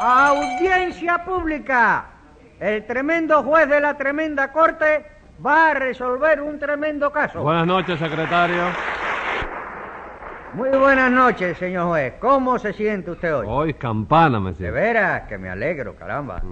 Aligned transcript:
Audiencia 0.00 1.24
pública. 1.24 2.04
El 2.60 2.84
tremendo 2.86 3.42
juez 3.42 3.68
de 3.68 3.80
la 3.80 3.96
tremenda 3.96 4.52
corte 4.52 5.06
va 5.44 5.70
a 5.70 5.74
resolver 5.74 6.40
un 6.40 6.58
tremendo 6.58 7.10
caso. 7.12 7.42
Buenas 7.42 7.66
noches, 7.66 7.98
secretario. 7.98 8.62
Muy 10.54 10.70
buenas 10.70 11.10
noches, 11.10 11.58
señor 11.58 11.88
juez. 11.88 12.14
¿Cómo 12.20 12.58
se 12.58 12.72
siente 12.72 13.10
usted 13.10 13.34
hoy? 13.36 13.46
Hoy 13.48 13.74
campana, 13.74 14.40
me 14.40 14.50
De 14.50 14.56
siento. 14.56 14.74
veras 14.74 15.22
que 15.28 15.36
me 15.38 15.50
alegro, 15.50 15.94
caramba. 15.96 16.42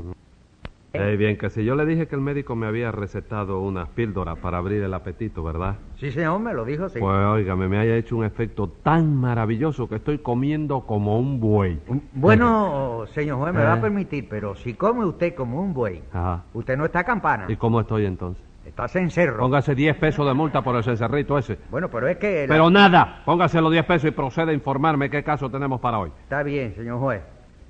Eh, 1.01 1.17
bien, 1.17 1.37
que 1.37 1.51
si 1.51 1.65
yo 1.65 1.75
le 1.75 1.87
dije 1.87 2.07
que 2.09 2.15
el 2.15 2.21
médico 2.21 2.57
me 2.57 2.67
había 2.67 2.91
recetado 2.93 3.61
unas 3.61 3.89
píldoras 3.91 4.39
para 4.39 4.59
abrir 4.59 4.83
el 4.83 4.93
apetito, 4.95 5.43
¿verdad? 5.45 5.77
Sí, 5.97 6.11
señor, 6.11 6.41
me 6.41 6.53
lo 6.55 6.65
dijo, 6.65 6.89
sí. 6.89 6.99
Pues 6.99 7.17
óigame, 7.27 7.69
me 7.69 7.79
haya 7.79 7.97
hecho 7.97 8.17
un 8.17 8.25
efecto 8.25 8.69
tan 8.83 9.15
maravilloso 9.17 9.89
que 9.89 9.97
estoy 9.97 10.19
comiendo 10.19 10.81
como 10.83 11.19
un 11.19 11.41
buey. 11.41 11.81
Bueno, 12.13 13.05
señor 13.13 13.39
juez, 13.39 13.55
me 13.55 13.63
va 13.65 13.75
a 13.75 13.79
Eh. 13.79 13.81
permitir, 13.81 14.29
pero 14.29 14.55
si 14.55 14.75
come 14.75 15.05
usted 15.05 15.35
como 15.35 15.61
un 15.61 15.73
buey, 15.75 16.03
Ajá. 16.13 16.45
usted 16.55 16.77
no 16.77 16.85
está 16.87 17.05
campana, 17.05 17.47
¿Y 17.49 17.57
cómo 17.57 17.81
estoy 17.81 18.07
entonces? 18.07 18.43
está 18.65 18.89
cencerro. 18.89 19.39
Póngase 19.39 19.77
10 19.77 19.97
pesos 19.97 20.27
de 20.27 20.35
multa 20.35 20.61
por 20.63 20.75
el 20.75 20.83
cencerrito 20.83 21.39
ese. 21.39 21.57
Bueno, 21.71 21.89
pero 21.89 22.09
es 22.09 22.17
que... 22.17 22.49
la- 22.49 22.55
Pero 22.55 22.69
nada, 22.69 23.23
póngase 23.25 23.61
los 23.61 23.71
10 23.71 23.85
pesos 23.85 24.09
y 24.09 24.11
proceda 24.11 24.51
a 24.51 24.55
informarme 24.55 25.09
qué 25.09 25.23
caso 25.23 25.49
tenemos 25.49 25.81
para 25.81 26.01
hoy. 26.01 26.11
Está 26.25 26.43
bien, 26.43 26.75
señor 26.75 26.99
juez. 26.99 27.23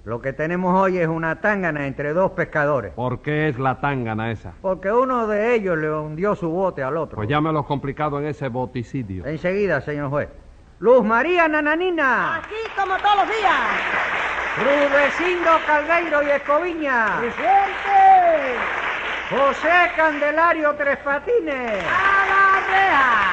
Lo 0.06 0.20
que 0.20 0.32
tenemos 0.32 0.72
hoy 0.80 0.98
es 0.98 1.08
una 1.08 1.40
tángana 1.40 1.88
entre 1.88 2.12
dos 2.12 2.30
pescadores. 2.30 2.92
¿Por 2.92 3.22
qué 3.22 3.48
es 3.48 3.58
la 3.58 3.80
tangana 3.80 4.30
esa? 4.30 4.52
Porque 4.62 4.92
uno 4.92 5.26
de 5.26 5.56
ellos 5.56 5.76
le 5.76 5.90
hundió 5.90 6.36
su 6.36 6.48
bote 6.48 6.80
al 6.84 6.96
otro. 6.96 7.16
Pues 7.16 7.28
llámelo 7.28 7.64
complicado 7.64 8.20
en 8.20 8.26
ese 8.26 8.46
boticidio. 8.46 9.26
Enseguida, 9.26 9.80
señor 9.80 10.10
juez. 10.10 10.28
Luz 10.78 11.02
María 11.02 11.48
Nananina. 11.48 12.36
Aquí 12.36 12.54
como 12.76 12.96
todos 12.98 13.16
los 13.16 13.26
días. 13.36 13.52
Rudecindo 14.62 15.50
Caldeiro 15.66 16.22
y 16.22 16.30
Escoviña. 16.30 17.18
¡Presente! 17.18 18.54
José 19.28 19.90
Candelario 19.96 20.72
Tres 20.76 20.98
Patines. 20.98 21.82
¡A 21.82 22.26
la 22.28 22.60
reja! 22.70 23.32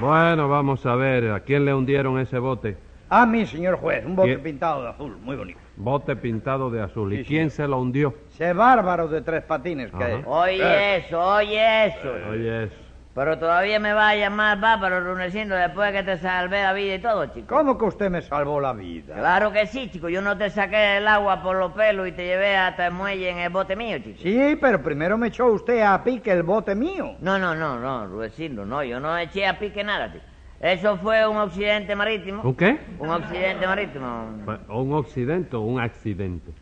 Bueno, 0.00 0.48
vamos 0.48 0.84
a 0.84 0.96
ver, 0.96 1.30
¿a 1.30 1.38
quién 1.38 1.64
le 1.64 1.72
hundieron 1.72 2.18
ese 2.18 2.40
bote? 2.40 2.76
A 3.16 3.26
mí, 3.26 3.46
señor 3.46 3.76
juez, 3.76 4.04
un 4.04 4.16
bote 4.16 4.30
¿Qué? 4.30 4.38
pintado 4.38 4.82
de 4.82 4.88
azul, 4.88 5.16
muy 5.22 5.36
bonito. 5.36 5.60
Bote 5.76 6.16
pintado 6.16 6.68
de 6.68 6.82
azul. 6.82 7.12
¿Y 7.12 7.18
Sí, 7.18 7.24
quién 7.24 7.48
se 7.50 7.68
lo 7.68 7.78
hundió? 7.78 8.12
Ese 8.32 8.52
bárbaro 8.52 9.06
de 9.06 9.22
tres 9.22 9.44
patines 9.44 9.92
que 9.92 10.02
Ajá. 10.02 10.12
es. 10.18 10.26
Oye 10.26 10.62
Eh, 10.64 10.96
eso, 11.06 11.20
oye 11.20 11.86
eso. 11.86 12.12
Oye, 12.30 12.64
eso. 12.64 12.74
Pero 13.14 13.38
todavía 13.38 13.78
me 13.78 13.92
va 13.92 14.08
a 14.08 14.16
llamar 14.16 14.58
bárbaro 14.58 14.98
Runecindo 15.00 15.54
después 15.54 15.92
que 15.92 16.02
te 16.02 16.18
salvé 16.18 16.64
la 16.64 16.72
vida 16.72 16.94
y 16.96 16.98
todo, 16.98 17.26
chico. 17.26 17.46
¿Cómo 17.54 17.78
que 17.78 17.84
usted 17.84 18.10
me 18.10 18.20
salvó 18.20 18.60
la 18.60 18.72
vida? 18.72 19.14
Claro 19.14 19.52
que 19.52 19.68
sí, 19.68 19.88
chico. 19.88 20.08
Yo 20.08 20.20
no 20.20 20.36
te 20.36 20.50
saqué 20.50 20.96
el 20.96 21.06
agua 21.06 21.40
por 21.40 21.54
los 21.54 21.70
pelos 21.70 22.08
y 22.08 22.12
te 22.12 22.26
llevé 22.26 22.56
hasta 22.56 22.88
el 22.88 22.92
muelle 22.94 23.30
en 23.30 23.38
el 23.38 23.50
bote 23.50 23.76
mío, 23.76 23.98
chico. 24.00 24.18
Sí, 24.20 24.58
pero 24.60 24.82
primero 24.82 25.16
me 25.16 25.28
echó 25.28 25.46
usted 25.46 25.82
a 25.82 26.02
pique 26.02 26.32
el 26.32 26.42
bote 26.42 26.74
mío. 26.74 27.14
No, 27.20 27.38
no, 27.38 27.54
no, 27.54 27.78
no, 27.78 28.06
Rudecindo, 28.08 28.64
no. 28.66 28.82
Yo 28.82 28.98
no 28.98 29.16
eché 29.16 29.46
a 29.46 29.56
pique 29.56 29.84
nada, 29.84 30.12
chico. 30.12 30.24
Eso 30.60 30.96
fue 30.98 31.26
un 31.26 31.36
accidente 31.36 31.94
marítimo. 31.94 32.42
¿Un 32.42 32.54
qué? 32.54 32.78
Un 32.98 33.10
accidente 33.10 33.66
marítimo. 33.66 34.28
Pues, 34.44 34.60
¿O 34.68 34.82
un 34.82 34.98
accidente 34.98 35.56
o 35.56 35.60
un 35.60 35.80
accidente? 35.80 36.52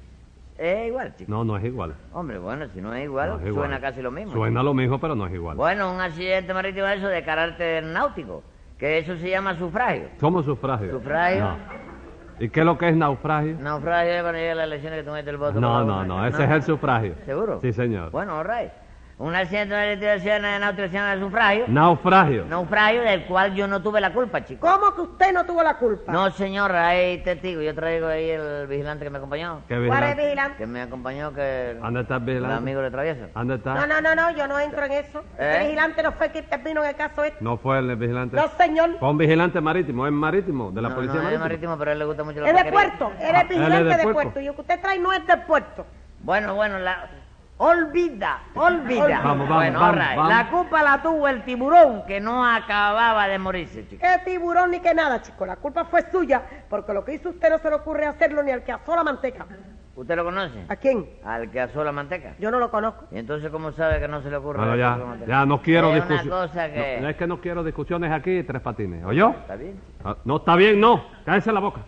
Es 0.59 0.89
igual, 0.89 1.15
chico. 1.17 1.31
No, 1.31 1.45
no 1.45 1.57
es 1.57 1.65
igual. 1.65 1.95
Hombre, 2.13 2.39
bueno, 2.39 2.67
si 2.69 2.81
no 2.81 2.95
es 2.95 3.05
igual, 3.05 3.31
No 3.31 3.41
es 3.41 3.47
igual. 3.47 3.67
suena 3.67 3.81
casi 3.81 4.03
lo 4.03 4.11
mismo. 4.11 4.33
Suena 4.33 4.63
lo 4.63 4.75
mismo, 4.75 4.99
pero 5.01 5.15
no 5.15 5.27
es 5.27 5.33
igual. 5.35 5.57
Bueno, 5.57 5.93
un 5.93 6.01
accidente 6.01 6.53
marítimo 6.55 6.87
eso 6.87 7.09
de 7.09 7.23
carácter 7.25 7.83
náutico, 7.85 8.43
que 8.79 8.99
eso 8.99 9.17
se 9.17 9.31
llama 9.31 9.57
sufragio. 9.57 10.09
¿Cómo 10.21 10.43
sufragio? 10.43 10.91
¿Sufragio? 10.93 11.41
No. 11.45 11.57
¿Y 12.41 12.49
qué 12.49 12.61
es 12.61 12.67
lo 12.67 12.77
que 12.79 12.89
es 12.89 12.97
naufragio? 12.97 13.57
Naufragio 13.61 14.13
es 14.15 14.23
cuando 14.23 14.39
llega 14.41 14.55
la 14.57 14.65
elección 14.65 14.93
que 14.95 15.03
tú 15.05 15.11
metes 15.13 15.29
el 15.29 15.37
voto. 15.37 15.61
No, 15.61 15.85
no, 15.85 16.05
no, 16.05 16.27
ese 16.27 16.43
es 16.45 16.51
el 16.51 16.63
sufragio. 16.63 17.15
¿Seguro? 17.25 17.61
Sí, 17.61 17.73
señor. 17.73 18.11
Bueno, 18.11 18.39
all 18.39 18.47
right. 18.47 18.71
Un 19.23 19.37
accidente 19.37 19.73
marítimo 19.73 20.11
se 20.19 20.25
llama 20.25 20.59
náutico 20.59 20.89
se 20.89 20.95
llama 20.95 21.17
sufragio. 21.25 21.65
Naufragio. 21.69 22.45
Naufragio 22.47 23.03
del 23.03 23.25
cual 23.27 23.55
yo 23.55 23.69
no 23.69 23.81
tuve 23.81 24.01
la 24.01 24.13
culpa, 24.13 24.45
chico. 24.45 24.67
¿Cómo 24.67 24.93
que 24.97 25.01
usted 25.03 25.33
no 25.33 25.47
tuvo 25.47 25.63
la 25.63 25.75
culpa? 25.77 26.11
No, 26.11 26.29
señora, 26.33 26.89
hay 26.89 27.19
testigo. 27.19 27.63
Yo 27.63 27.73
traigo 27.73 28.09
ahí 28.09 28.31
el 28.31 28.67
vigilante 28.67 29.05
que 29.05 29.11
me 29.11 29.19
acompañó. 29.19 29.61
¿Qué 29.69 29.75
¿Cuál 29.87 30.03
es 30.03 30.17
vigilante? 30.17 30.23
vigilante? 30.25 30.57
Que 30.59 30.67
me 30.67 30.83
acompañó, 30.83 31.33
que... 31.33 31.77
¿Dónde 31.81 32.01
está 32.01 32.17
el 32.17 32.21
El 32.23 32.27
vigilante? 32.27 32.55
amigo 32.57 32.81
de 32.81 32.91
travieso. 32.91 33.27
¿Dónde 33.33 33.55
está? 33.55 33.75
No, 33.75 33.87
no, 33.87 34.01
no, 34.01 34.15
no, 34.17 34.31
yo 34.37 34.49
no 34.49 34.59
entro 34.59 34.85
en 34.87 34.91
eso. 34.93 35.25
¿Eh? 35.39 35.53
El 35.57 35.63
vigilante 35.67 36.03
no 36.03 36.13
fue 36.13 36.31
quien 36.33 36.43
intervino 36.43 36.83
en 36.83 36.89
el 36.91 36.97
caso 36.97 37.23
este. 37.23 37.45
¿No 37.45 37.57
fue 37.59 37.79
el 37.79 37.95
vigilante? 37.95 38.35
No, 38.37 38.49
señor. 38.59 38.99
Fue 38.99 39.09
un 39.09 39.19
vigilante 39.19 39.61
marítimo, 39.61 40.05
es 40.05 40.13
marítimo, 40.13 40.73
de 40.73 40.83
la 40.83 40.89
no, 40.89 40.95
policía 40.97 41.15
no, 41.15 41.21
es 41.21 41.25
marítima. 41.39 41.45
marítimo, 41.45 41.79
pero 41.79 41.91
a 41.91 41.93
él 41.93 41.99
le 42.01 42.05
gusta 42.07 42.25
mucho 42.25 42.41
la 42.41 42.51
Es 42.51 42.65
de 42.65 42.73
puerto. 42.73 43.13
Él 43.21 43.37
Ah, 43.37 43.39
es 43.39 43.43
él 43.43 43.49
vigilante 43.51 43.77
es 43.79 43.85
de 43.85 43.97
de 43.99 44.03
puerto. 44.03 44.13
puerto. 44.15 44.41
Y 44.41 44.47
lo 44.47 44.55
que 44.57 44.61
usted 44.63 44.81
trae 44.81 44.99
no 44.99 45.13
es 45.13 45.25
de 45.25 45.37
puerto. 45.37 45.87
Bueno, 46.25 46.57
bueno, 46.57 46.81
la... 46.81 47.09
Olvida, 47.59 48.41
olvida. 48.55 49.21
Vamos, 49.23 49.49
vamos, 49.49 49.49
bueno, 49.49 49.79
vamos, 49.79 49.95
right. 49.97 50.17
vamos. 50.17 50.29
La 50.33 50.51
culpa 50.51 50.83
la 50.83 51.03
tuvo 51.03 51.29
el 51.29 51.45
tiburón 51.45 52.05
que 52.07 52.21
no 52.21 52.45
acababa 52.45 53.29
de 53.29 53.39
morirse, 53.39 53.87
chico. 53.87 54.03
Qué 54.03 54.31
tiburón 54.31 54.73
ni 54.73 54.81
qué 54.81 54.95
nada, 54.95 55.23
chico. 55.23 55.47
La 55.47 55.57
culpa 55.57 55.85
fue 55.85 56.03
suya, 56.11 56.43
porque 56.69 56.93
lo 56.93 57.05
que 57.05 57.15
hizo 57.15 57.29
usted 57.31 57.51
no 57.51 57.59
se 57.59 57.69
le 57.69 57.77
ocurre 57.77 58.07
hacerlo 58.07 58.43
ni 58.43 58.51
al 58.51 58.65
que 58.65 58.73
asó 58.73 58.97
la 58.97 59.05
manteca. 59.05 59.47
¿Usted 59.95 60.17
lo 60.17 60.25
conoce? 60.25 60.65
¿A 60.69 60.77
quién? 60.77 61.07
Al 61.23 61.51
que 61.51 61.61
asó 61.61 61.85
la 61.85 61.93
manteca. 61.93 62.35
Yo 62.41 62.51
no 62.51 62.59
lo 62.59 62.71
conozco. 62.71 63.05
¿Y 63.13 63.19
entonces 63.19 63.51
cómo 63.51 63.73
sabe 63.73 64.01
que 64.01 64.09
no 64.09 64.23
se 64.23 64.31
le 64.31 64.37
ocurre? 64.37 64.59
Bueno, 64.59 64.73
hacer 64.73 64.81
ya, 64.81 64.97
la 64.97 65.05
manteca? 65.05 65.31
ya 65.31 65.47
no 65.47 65.63
quiero 65.63 65.95
es 65.95 66.09
discusiones. 66.09 67.03
No, 67.03 67.09
es 67.09 67.17
que 67.17 67.27
no 67.27 67.41
quiero 67.41 67.63
discusiones 67.63 68.11
aquí, 68.11 68.43
tres 68.43 68.63
patines. 68.63 69.05
¿Oyó? 69.05 69.31
¿Está 69.31 69.55
bien? 69.57 69.79
Ah, 70.03 70.17
No, 70.25 70.37
está 70.39 70.57
bien, 70.57 70.81
no. 70.81 71.05
Cállese 71.27 71.53
la 71.53 71.61
boca. 71.61 71.83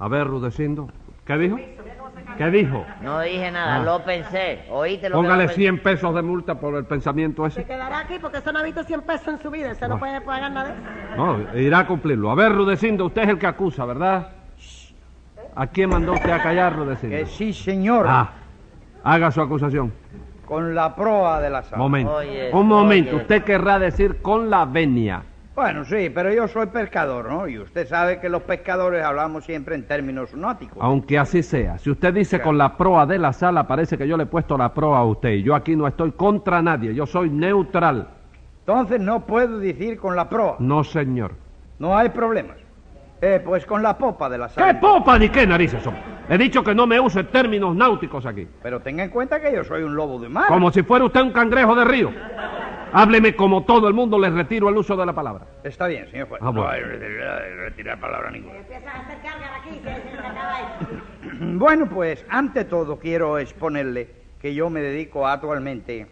A 0.00 0.08
ver, 0.08 0.26
Rudecindo. 0.26 0.90
¿Qué 1.24 1.38
dijo? 1.38 1.56
¿Qué 2.38 2.50
dijo? 2.50 2.84
No 3.02 3.20
dije 3.20 3.50
nada, 3.50 3.76
Ah. 3.76 3.82
lo 3.84 4.02
pensé. 4.04 4.64
¿Oíste 4.70 5.08
lo 5.08 5.16
que 5.16 5.22
Póngale 5.22 5.42
lo 5.44 5.48
pensé? 5.48 5.60
100 5.62 5.78
pesos 5.82 6.14
de 6.14 6.22
multa 6.22 6.54
por 6.58 6.74
el 6.76 6.84
pensamiento 6.84 7.48
Se 7.50 7.60
ese. 7.60 7.68
quedará 7.68 7.98
aquí 8.00 8.18
porque 8.20 8.38
eso 8.38 8.52
no 8.52 8.58
ha 8.60 8.62
visto 8.62 8.82
100 8.84 9.02
pesos 9.02 9.28
en 9.28 9.38
su 9.40 9.50
vida. 9.50 9.70
Ese 9.72 9.86
no 9.88 9.98
puede 9.98 10.20
pagar 10.22 10.50
nada 10.50 10.68
de 10.70 10.74
eso. 10.74 11.16
No, 11.16 11.58
irá 11.58 11.80
a 11.80 11.86
cumplirlo. 11.86 12.30
A 12.30 12.34
ver, 12.34 12.52
Rudecindo, 12.52 13.06
usted 13.06 13.22
es 13.22 13.28
el 13.28 13.38
que 13.38 13.46
acusa, 13.46 13.84
¿verdad? 13.84 14.28
¿A 15.54 15.66
quién 15.66 15.90
mandó 15.90 16.12
usted 16.14 16.30
a 16.30 16.42
callar, 16.42 16.74
Rudecindo? 16.74 17.14
Que 17.16 17.26
sí, 17.26 17.52
señor. 17.52 18.06
Ah, 18.08 18.30
haga 19.04 19.30
su 19.30 19.40
acusación. 19.42 19.92
Con 20.46 20.74
la 20.74 20.94
proa 20.96 21.40
de 21.40 21.50
la 21.50 21.62
sala. 21.62 21.76
Momento. 21.78 22.14
Oye, 22.14 22.50
Un 22.52 22.66
momento. 22.66 23.10
oye. 23.12 23.22
Usted 23.22 23.42
querrá 23.44 23.78
decir 23.78 24.22
con 24.22 24.48
la 24.48 24.64
venia. 24.64 25.22
Bueno, 25.54 25.84
sí, 25.84 26.10
pero 26.14 26.32
yo 26.32 26.48
soy 26.48 26.66
pescador, 26.68 27.28
¿no? 27.30 27.46
Y 27.46 27.58
usted 27.58 27.86
sabe 27.86 28.18
que 28.20 28.30
los 28.30 28.42
pescadores 28.42 29.04
hablamos 29.04 29.44
siempre 29.44 29.74
en 29.74 29.86
términos 29.86 30.32
náuticos. 30.34 30.78
Aunque 30.80 31.18
así 31.18 31.42
sea. 31.42 31.76
Si 31.78 31.90
usted 31.90 32.14
dice 32.14 32.40
con 32.40 32.56
la 32.56 32.74
proa 32.76 33.04
de 33.04 33.18
la 33.18 33.34
sala, 33.34 33.66
parece 33.66 33.98
que 33.98 34.08
yo 34.08 34.16
le 34.16 34.22
he 34.22 34.26
puesto 34.26 34.56
la 34.56 34.72
proa 34.72 34.98
a 35.00 35.04
usted. 35.04 35.30
Y 35.30 35.42
yo 35.42 35.54
aquí 35.54 35.76
no 35.76 35.86
estoy 35.86 36.12
contra 36.12 36.62
nadie. 36.62 36.94
Yo 36.94 37.04
soy 37.06 37.28
neutral. 37.28 38.08
Entonces 38.60 38.98
no 39.00 39.26
puedo 39.26 39.58
decir 39.58 39.98
con 39.98 40.16
la 40.16 40.26
proa. 40.28 40.56
No, 40.58 40.84
señor. 40.84 41.32
No 41.78 41.96
hay 41.98 42.08
problemas. 42.08 42.56
Eh, 43.20 43.40
pues 43.44 43.66
con 43.66 43.82
la 43.82 43.96
popa 43.98 44.28
de 44.30 44.38
la 44.38 44.48
¿Qué 44.48 44.54
sala. 44.54 44.80
popa 44.80 45.18
ni 45.18 45.28
qué 45.28 45.46
narices 45.46 45.82
son? 45.82 45.94
He 46.28 46.38
dicho 46.38 46.64
que 46.64 46.74
no 46.74 46.86
me 46.86 46.98
use 46.98 47.22
términos 47.24 47.76
náuticos 47.76 48.24
aquí. 48.24 48.48
Pero 48.62 48.80
tenga 48.80 49.04
en 49.04 49.10
cuenta 49.10 49.40
que 49.40 49.52
yo 49.54 49.62
soy 49.64 49.82
un 49.82 49.94
lobo 49.94 50.18
de 50.18 50.28
mar. 50.28 50.46
Como 50.48 50.72
si 50.72 50.82
fuera 50.82 51.04
usted 51.04 51.20
un 51.20 51.30
cangrejo 51.30 51.74
de 51.74 51.84
río. 51.84 52.10
Hábleme 52.94 53.34
como 53.34 53.64
todo 53.64 53.88
el 53.88 53.94
mundo, 53.94 54.18
le 54.18 54.28
retiro 54.28 54.68
el 54.68 54.76
uso 54.76 54.94
de 54.96 55.06
la 55.06 55.14
palabra. 55.14 55.46
Está 55.64 55.86
bien, 55.86 56.10
señor 56.10 56.28
juez. 56.28 56.42
Ah, 56.42 56.50
bueno. 56.50 56.64
No 56.64 56.68
hay 56.68 56.80
retirar, 56.82 57.98
palabra 57.98 58.30
ninguna. 58.30 58.58
Bueno, 61.54 61.88
pues 61.88 62.24
ante 62.28 62.64
todo 62.64 62.98
quiero 62.98 63.38
exponerle 63.38 64.08
que 64.40 64.54
yo 64.54 64.68
me 64.68 64.80
dedico 64.80 65.26
actualmente 65.26 66.06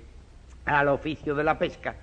al 0.64 0.88
oficio 0.88 1.34
de 1.34 1.44
la 1.44 1.58
pesca, 1.58 1.94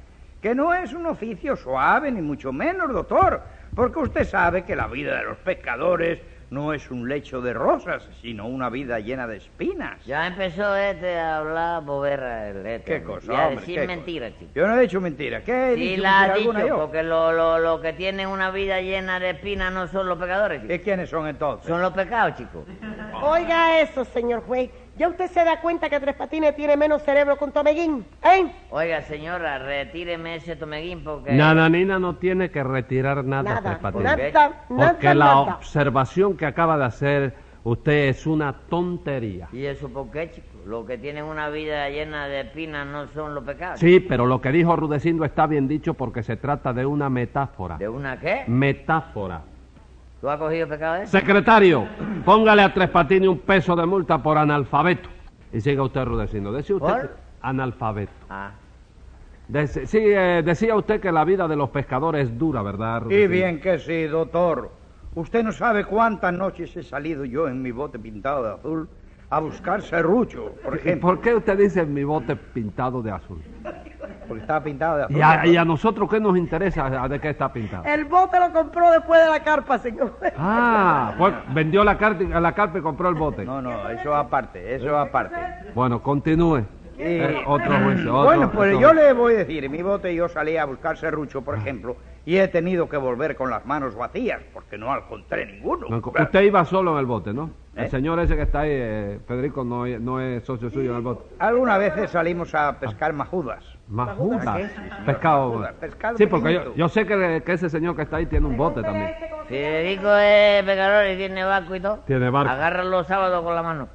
que 0.42 0.54
no 0.54 0.74
es 0.74 0.94
un 0.94 1.06
oficio 1.08 1.56
suave 1.56 2.12
ni 2.12 2.22
mucho 2.22 2.54
menos, 2.54 2.92
doctor, 2.94 3.42
porque 3.76 4.00
usted 4.00 4.26
sabe 4.26 4.64
que 4.64 4.76
la 4.76 4.88
vida 4.88 5.18
de 5.18 5.24
los 5.24 5.38
pescadores 5.38 6.20
no 6.50 6.74
es 6.74 6.90
un 6.92 7.10
lecho 7.10 7.42
de 7.42 7.54
rosas, 7.54 8.08
sino 8.22 8.48
una 8.48 8.70
vida 8.70 9.00
llena 9.00 9.28
de 9.28 9.38
espinas. 9.38 10.04
Ya 10.06 10.28
empezó 10.28 10.76
este 10.76 11.18
a 11.20 11.40
hablar 11.40 11.84
boberra 11.84 12.50
el 12.50 12.66
este. 12.66 12.86
¿Qué 12.86 12.96
hombre. 13.00 13.14
cosa, 13.16 13.34
Y 13.34 13.36
a 13.36 13.40
hombre? 13.48 13.60
decir 13.60 13.80
¿Qué 13.82 13.88
mentiras, 13.88 14.34
chico. 14.40 14.52
Yo 14.56 14.68
no 14.68 14.78
he 14.78 14.82
dicho 14.82 15.02
mentira. 15.02 15.42
¿Qué 15.44 15.72
he 15.72 15.76
Sí 15.76 15.82
dicho 15.82 16.02
la 16.04 16.22
has 16.24 16.34
dicho, 16.36 16.50
alguna 16.52 16.66
yo? 16.68 16.78
porque 16.78 17.04
lo, 17.04 17.32
lo, 17.34 17.60
lo 17.60 17.82
que 17.82 17.94
tienen 17.94 18.28
una 18.30 18.50
vida 18.52 18.80
llena 18.82 19.20
de 19.20 19.32
espinas 19.32 19.74
no 19.74 19.88
son 19.88 20.08
los 20.08 20.18
pecadores, 20.18 20.62
chico. 20.62 20.74
¿Y 20.74 20.80
quiénes 20.80 21.10
son 21.10 21.28
entonces? 21.28 21.68
Son 21.68 21.82
los 21.82 21.92
pecados, 21.94 22.36
chico. 22.38 22.66
Oiga 23.22 23.82
eso, 23.82 24.06
señor 24.06 24.42
juez. 24.44 24.70
¿Ya 24.98 25.08
usted 25.08 25.28
se 25.30 25.44
da 25.44 25.62
cuenta 25.62 25.90
que 25.90 26.00
Tres 26.00 26.16
Patines 26.16 26.56
tiene 26.56 26.76
menos 26.76 27.04
cerebro 27.04 27.38
que 27.38 27.44
un 27.46 27.52
tomeguín? 27.52 28.04
¿Eh? 28.24 28.52
Oiga, 28.72 29.02
señora, 29.04 29.60
retíreme 29.60 30.36
ese 30.36 30.56
tomeguín 30.56 31.04
porque... 31.04 31.34
Nananina 31.34 32.00
no 32.00 32.16
tiene 32.16 32.50
que 32.50 32.64
retirar 32.64 33.24
nada, 33.24 33.44
Nada, 33.56 33.62
Tres 33.62 33.78
Patines. 33.78 34.34
nada, 34.34 34.66
nada, 34.70 34.92
Porque 34.94 35.08
la 35.14 35.26
nada. 35.26 35.56
observación 35.56 36.36
que 36.36 36.46
acaba 36.48 36.78
de 36.78 36.86
hacer 36.86 37.34
usted 37.64 38.08
es 38.10 38.26
una 38.26 38.54
tontería. 38.70 39.50
¿Y 39.54 39.66
eso 39.66 39.88
por 39.90 40.10
qué, 40.10 40.32
chico? 40.32 40.48
Los 40.66 40.86
que 40.88 40.98
tienen 40.98 41.26
una 41.26 41.50
vida 41.50 41.88
llena 41.90 42.28
de 42.28 42.42
espinas 42.42 42.88
no 42.88 43.08
son 43.10 43.36
los 43.36 43.44
pecados. 43.44 43.80
Sí, 43.80 44.00
pero 44.00 44.26
lo 44.26 44.42
que 44.42 44.52
dijo 44.52 44.76
Rudecindo 44.76 45.26
está 45.26 45.46
bien 45.48 45.68
dicho 45.68 45.94
porque 45.94 46.24
se 46.24 46.38
trata 46.38 46.74
de 46.74 46.86
una 46.86 47.10
metáfora. 47.10 47.78
¿De 47.78 47.88
una 47.88 48.20
qué? 48.20 48.44
Metáfora. 48.48 49.42
¿Tú 50.22 50.30
has 50.30 50.40
cogido 50.40 50.68
eso? 50.74 51.12
Secretario, 51.12 51.88
póngale 52.26 52.64
a 52.64 52.74
Tres 52.74 52.90
Patines 52.90 53.30
un 53.30 53.40
peso 53.40 53.76
de 53.76 53.86
multa 53.86 54.22
por 54.22 54.38
analfabeto. 54.38 55.10
Y 55.54 55.62
siga 55.62 55.84
usted 55.84 56.04
rudeciendo. 56.06 56.52
Decía 56.52 56.76
usted 56.76 57.10
analfabeto. 57.42 58.12
Ah. 58.30 58.52
Dece- 59.48 59.86
sí, 59.86 60.00
eh, 60.02 60.42
decía 60.44 60.76
usted 60.76 61.00
que 61.00 61.12
la 61.12 61.24
vida 61.24 61.48
de 61.48 61.56
los 61.56 61.70
pescadores 61.70 62.28
es 62.30 62.38
dura, 62.38 62.62
¿verdad? 62.62 62.98
Y 62.98 63.04
Rudecindo? 63.06 63.30
bien 63.32 63.62
que 63.62 63.80
sí, 63.80 64.04
doctor. 64.04 64.72
Usted 65.16 65.44
no 65.44 65.52
sabe 65.52 65.86
cuántas 65.86 66.34
noches 66.34 66.76
he 66.76 66.84
salido 66.84 67.24
yo 67.24 67.48
en 67.48 67.62
mi 67.62 67.72
bote 67.72 67.98
pintado 67.98 68.44
de 68.44 68.54
azul 68.56 68.90
a 69.30 69.40
buscar 69.40 69.82
serrucho, 69.82 70.54
por 70.64 70.76
¿Y 70.76 70.78
ejemplo. 70.80 71.10
¿Por 71.10 71.22
qué 71.22 71.36
usted 71.36 71.58
dice 71.58 71.86
mi 71.86 72.04
bote 72.04 72.36
pintado 72.36 73.02
de 73.02 73.12
azul? 73.12 73.42
Porque 74.28 74.42
estaba 74.42 74.64
pintado 74.64 74.98
de 74.98 75.04
azul. 75.06 75.16
¿Y 75.18 75.22
a, 75.22 75.46
y 75.46 75.58
a 75.58 75.64
nosotros 75.66 76.10
qué 76.10 76.20
nos 76.20 76.38
interesa 76.38 77.08
de 77.08 77.20
qué 77.20 77.30
está 77.30 77.52
pintado? 77.52 77.84
El 77.86 78.06
bote 78.06 78.40
lo 78.40 78.52
compró 78.52 78.92
después 78.92 79.24
de 79.24 79.30
la 79.30 79.40
carpa, 79.44 79.78
señor. 79.78 80.14
Ah, 80.38 81.14
pues 81.18 81.34
vendió 81.54 81.84
la 81.84 81.98
carta, 81.98 82.24
la 82.40 82.52
carpa 82.54 82.80
y 82.80 82.82
compró 82.82 83.10
el 83.10 83.16
bote. 83.16 83.46
No, 83.46 83.62
no, 83.62 83.90
eso 83.90 84.14
aparte, 84.16 84.76
eso 84.76 84.98
aparte. 84.98 85.36
Bueno, 85.74 86.02
continúe. 86.02 86.60
Y- 86.98 87.04
Eh, 87.04 87.44
otro 87.46 87.72
juicio. 87.84 88.12
otro- 88.16 88.24
Bueno, 88.24 88.52
pues 88.52 88.74
otro- 88.74 88.82
yo 88.82 88.92
le 88.94 89.14
voy 89.14 89.36
a 89.36 89.38
decir, 89.38 89.64
en 89.64 89.72
mi 89.72 89.84
bote 89.84 90.16
yo 90.16 90.28
salí 90.28 90.58
a 90.58 90.66
buscar 90.66 90.98
serrucho, 90.98 91.44
por 91.44 91.56
ejemplo, 91.56 91.96
y 92.26 92.38
he 92.38 92.48
tenido 92.48 92.90
que 92.90 92.98
volver 92.98 93.36
con 93.36 93.52
las 93.52 93.68
manos 93.68 93.96
vacías, 93.96 94.42
porque 94.52 94.80
no 94.80 94.96
encontré 94.98 95.46
ninguno. 95.46 95.86
No, 95.90 95.98
usted 95.98 96.42
iba 96.42 96.66
solo 96.66 96.94
en 96.94 96.98
el 96.98 97.06
bote, 97.06 97.34
¿no? 97.34 97.52
El 97.76 97.86
¿Eh? 97.86 97.90
señor 97.92 98.20
ese 98.20 98.36
que 98.36 98.42
está 98.42 98.62
ahí, 98.62 98.72
eh, 98.74 99.20
Federico, 99.28 99.64
no, 99.64 99.86
es- 99.86 100.02
no 100.02 100.20
es 100.20 100.44
socio 100.44 100.72
suyo 100.72 100.90
en 100.90 100.96
el 100.98 101.04
bote. 101.04 101.36
Algunas 101.38 101.78
veces 101.78 102.10
salimos 102.10 102.56
a 102.56 102.80
pescar 102.80 103.14
majudas. 103.14 103.64
Majuda. 103.88 104.58
Pescado. 105.06 105.66
pescado 105.80 106.18
sí, 106.18 106.26
porque 106.26 106.54
yo, 106.54 106.76
yo 106.76 106.90
sé 106.90 107.06
que, 107.06 107.42
que 107.46 107.54
ese 107.54 107.70
señor 107.70 107.96
que 107.96 108.02
está 108.02 108.18
ahí 108.18 108.26
tiene 108.26 108.46
un 108.46 108.58
bote 108.58 108.82
también. 108.82 109.14
Federico 109.48 110.14
es 110.16 110.64
pescador 110.64 111.08
y 111.08 111.18
tiene 111.18 111.44
barco 111.46 111.76
y 111.76 111.80
todo. 111.80 112.00
Tiene 112.06 112.30
barco. 112.30 112.52
Agarra 112.52 112.84
los 112.84 113.08
sábados 113.08 113.44
con 113.44 113.56
la 113.56 113.64
mano. 113.64 113.88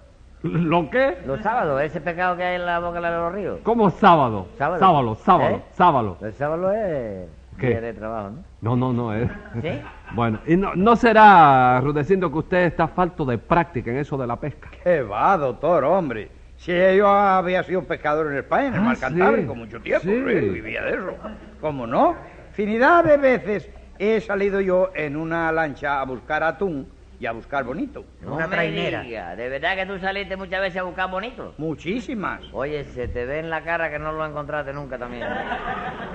¿Lo 0.43 0.91
qué? 0.91 1.19
Los 1.25 1.41
sábados, 1.41 1.81
ese 1.83 2.01
pescado 2.01 2.37
que 2.37 2.43
hay 2.43 2.57
en 2.57 2.67
la 2.67 2.81
boca 2.81 3.01
de 3.01 3.11
los 3.11 3.33
ríos. 3.33 3.61
¿Cómo 3.63 3.91
sábado? 3.91 4.49
Sábado. 4.59 4.81
Sábado, 4.81 5.15
sábado, 5.15 5.57
¿Eh? 5.57 5.63
sábado. 5.71 6.17
El 6.21 6.33
sábado 6.33 6.73
es 6.73 7.29
¿Qué? 7.59 7.69
día 7.69 7.81
de 7.81 7.93
trabajo, 7.93 8.31
¿no? 8.31 8.43
No, 8.61 8.77
no, 8.77 8.93
no. 8.93 9.15
Es... 9.15 9.31
¿Sí? 9.61 9.81
Bueno, 10.15 10.41
¿y 10.47 10.57
no, 10.57 10.75
no 10.75 10.95
será, 10.95 11.81
Rudecindo, 11.81 12.31
que 12.31 12.39
usted 12.39 12.65
está 12.67 12.87
falto 12.87 13.25
de 13.25 13.39
práctica 13.39 13.91
en 13.91 13.97
eso 13.97 14.19
de 14.19 14.27
la 14.27 14.37
pesca? 14.37 14.69
¿Qué 14.85 15.01
va, 15.01 15.39
doctor, 15.39 15.85
hombre? 15.85 16.31
Si 16.63 16.71
yo 16.97 17.09
había 17.09 17.65
sido 17.65 17.83
pescador 17.83 18.31
en 18.31 18.39
España, 18.39 18.69
en 18.69 18.75
el 18.75 18.79
Ah, 18.79 18.83
Mar 18.85 18.95
sí. 18.95 19.01
Cantábrico, 19.01 19.53
mucho 19.57 19.81
tiempo, 19.81 20.05
Sí. 20.05 20.13
¿eh? 20.13 20.49
vivía 20.53 20.83
de 20.85 20.91
eso. 20.93 21.17
¿Cómo 21.61 21.89
no? 21.89 22.15
Finidad 22.53 23.03
de 23.03 23.17
veces 23.17 23.69
he 23.99 24.21
salido 24.21 24.61
yo 24.61 24.93
en 24.95 25.17
una 25.17 25.51
lancha 25.51 26.01
a 26.01 26.05
buscar 26.05 26.45
atún 26.45 26.87
y 27.19 27.27
a 27.27 27.33
buscar 27.33 27.65
bonito. 27.65 28.05
No 28.21 28.35
Una 28.37 28.47
trainera. 28.47 29.03
¿De 29.35 29.49
verdad 29.49 29.75
que 29.75 29.87
tú 29.87 29.99
saliste 29.99 30.37
muchas 30.37 30.61
veces 30.61 30.81
a 30.81 30.85
buscar 30.85 31.11
bonito? 31.11 31.53
Muchísimas. 31.59 32.43
Oye, 32.53 32.85
se 32.85 33.09
te 33.09 33.27
ve 33.27 33.41
en 33.41 33.51
la 33.51 33.63
cara 33.65 33.91
que 33.91 33.99
no 33.99 34.13
lo 34.13 34.25
encontraste 34.25 34.73
nunca 34.73 34.97
también. 34.97 35.27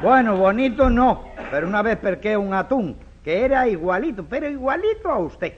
Bueno, 0.01 0.37
bonito 0.37 0.89
no, 0.89 1.25
pero 1.51 1.67
una 1.67 1.81
vez 1.81 1.97
pesqué 1.97 2.37
un 2.37 2.53
atún 2.53 2.95
que 3.21 3.43
era 3.43 3.67
igualito, 3.67 4.23
pero 4.23 4.47
igualito 4.47 5.09
a 5.09 5.17
usted. 5.19 5.51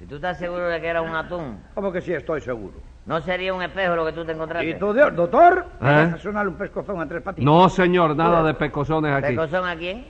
¿Y 0.00 0.06
tú 0.06 0.16
estás 0.16 0.38
seguro 0.38 0.68
de 0.68 0.80
que 0.80 0.86
era 0.86 1.02
un 1.02 1.14
atún? 1.14 1.60
Como 1.74 1.90
que 1.90 2.00
sí 2.00 2.12
estoy 2.12 2.40
seguro. 2.40 2.74
¿No 3.06 3.20
sería 3.20 3.52
un 3.54 3.62
espejo 3.62 3.96
lo 3.96 4.04
que 4.06 4.12
tú 4.12 4.24
te 4.24 4.32
encontraste? 4.32 4.68
¿Y 4.70 4.74
tú, 4.78 4.92
doctor? 4.92 5.66
¿Me 5.80 5.90
¿Eh? 5.90 6.04
deja 6.06 6.18
sonar 6.18 6.46
un 6.46 6.54
pescozón 6.54 7.00
a 7.00 7.08
tres 7.08 7.22
patines? 7.22 7.44
No, 7.44 7.68
señor, 7.68 8.14
nada 8.14 8.42
de 8.42 8.54
pecosones 8.54 9.12
aquí. 9.12 9.28
¿Pecozón 9.28 9.66
a 9.66 9.76
quién? 9.76 10.06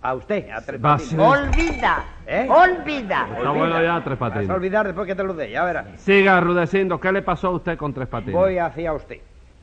A 0.00 0.14
usted, 0.14 0.48
a 0.50 0.60
tres 0.60 0.80
a 0.82 0.98
ser- 0.98 1.20
¡Olvida! 1.20 2.04
¿Eh? 2.26 2.46
¡Olvida! 2.48 3.28
Está 3.36 3.50
bueno 3.50 3.82
ya, 3.82 4.00
Tres 4.04 4.18
Vas 4.18 4.30
a 4.30 4.34
Patines. 4.34 4.56
olvidar 4.56 4.86
después 4.86 5.06
que 5.08 5.14
te 5.16 5.24
lo 5.24 5.34
dé, 5.34 5.50
ya 5.50 5.64
verás. 5.64 5.86
Siga, 6.00 6.40
Rudecindo, 6.40 7.00
¿qué 7.00 7.10
le 7.12 7.22
pasó 7.22 7.48
a 7.48 7.50
usted 7.50 7.76
con 7.76 7.92
Tres 7.92 8.06
Patines? 8.08 8.34
Voy 8.34 8.58
hacia 8.58 8.92
usted. 8.92 9.18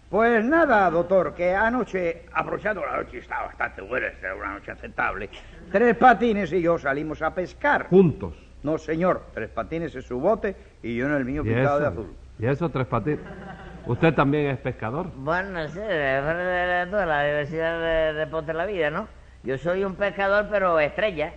Pues 0.10 0.44
nada, 0.46 0.90
doctor, 0.92 1.34
que 1.34 1.54
anoche, 1.56 2.26
aprovechando 2.34 2.86
la 2.86 2.98
noche, 2.98 3.18
estaba 3.20 3.48
bastante 3.48 3.82
buena, 3.82 4.08
era 4.22 4.36
una 4.36 4.54
noche 4.56 4.72
aceptable. 4.72 5.30
Tres 5.72 5.96
patines 5.98 6.52
y 6.54 6.62
yo 6.62 6.78
salimos 6.78 7.22
a 7.22 7.34
pescar. 7.34 7.88
Juntos. 7.90 8.36
No, 8.66 8.80
señor, 8.80 9.22
tres 9.36 9.52
patines 9.52 9.94
en 9.94 10.02
su 10.02 10.20
bote 10.20 10.56
y 10.82 10.96
yo 10.96 11.06
en 11.06 11.14
el 11.14 11.24
mío 11.24 11.44
¿Y 11.46 11.50
pintado 11.54 11.80
de 11.80 11.86
azul. 11.86 12.16
¿Y 12.40 12.48
eso, 12.48 12.68
Tres 12.70 12.88
Patines? 12.88 13.20
¿Usted 13.86 14.16
también 14.16 14.48
es 14.48 14.58
pescador? 14.58 15.12
Bueno, 15.16 15.60
depende 15.62 15.86
de 15.86 16.88
toda 16.88 17.06
la 17.06 17.24
diversidad 17.24 17.80
de 18.14 18.26
de 18.26 18.54
la 18.54 18.66
vida, 18.66 18.90
¿no? 18.90 19.08
Yo 19.44 19.58
soy 19.60 19.84
un 19.84 19.94
pescador, 19.94 20.48
pero 20.50 20.80
estrella. 20.80 21.32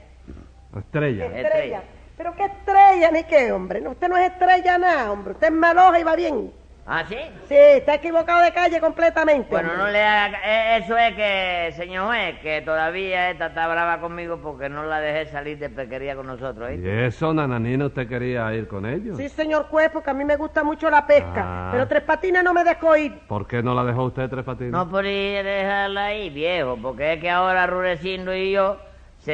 Estrella. 0.74 1.26
Estrella. 1.26 1.82
Pero 2.16 2.34
qué 2.34 2.46
estrella 2.46 3.10
ni 3.12 3.24
qué, 3.24 3.52
hombre. 3.52 3.82
No, 3.82 3.90
usted 3.90 4.08
no 4.08 4.16
es 4.16 4.32
estrella 4.32 4.78
nada, 4.78 5.12
hombre. 5.12 5.34
Usted 5.34 5.48
es 5.48 5.52
maloja 5.52 6.00
y 6.00 6.04
va 6.04 6.16
bien. 6.16 6.50
¿Ah, 6.90 7.04
sí? 7.06 7.16
Sí, 7.48 7.54
está 7.54 7.96
equivocado 7.96 8.40
de 8.42 8.50
calle 8.50 8.80
completamente. 8.80 9.46
Bueno, 9.50 9.68
hombre. 9.72 9.84
no 9.84 9.90
le 9.90 10.02
haga... 10.02 10.38
eh, 10.42 10.78
Eso 10.82 10.96
es 10.96 11.14
que, 11.14 11.72
señor 11.76 12.06
juez, 12.06 12.38
que 12.40 12.62
todavía 12.62 13.30
esta 13.30 13.48
está 13.48 13.68
brava 13.68 14.00
conmigo 14.00 14.38
porque 14.42 14.70
no 14.70 14.84
la 14.84 14.98
dejé 14.98 15.26
salir 15.30 15.58
de 15.58 15.68
pesquería 15.68 16.16
con 16.16 16.26
nosotros, 16.26 16.70
¿Y 16.82 16.88
eso, 16.88 17.34
Nananina, 17.34 17.86
usted 17.86 18.08
quería 18.08 18.50
ir 18.54 18.66
con 18.68 18.86
ellos? 18.86 19.18
Sí, 19.18 19.28
señor 19.28 19.64
juez, 19.64 19.90
porque 19.92 20.08
a 20.08 20.14
mí 20.14 20.24
me 20.24 20.36
gusta 20.36 20.64
mucho 20.64 20.88
la 20.88 21.06
pesca. 21.06 21.42
Ah. 21.44 21.68
Pero 21.72 21.86
Tres 21.88 22.04
Patines 22.04 22.42
no 22.42 22.54
me 22.54 22.64
dejó 22.64 22.96
ir. 22.96 23.18
¿Por 23.28 23.46
qué 23.46 23.62
no 23.62 23.74
la 23.74 23.84
dejó 23.84 24.04
usted, 24.04 24.30
Tres 24.30 24.44
Patines? 24.44 24.72
No 24.72 24.88
por 24.88 25.04
ir 25.04 25.40
a 25.40 25.42
dejarla 25.42 26.04
ahí, 26.06 26.30
viejo, 26.30 26.78
porque 26.80 27.12
es 27.12 27.20
que 27.20 27.28
ahora 27.28 27.66
Rudecindo 27.66 28.34
y 28.34 28.52
yo 28.52 28.78